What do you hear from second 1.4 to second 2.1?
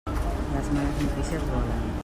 volen.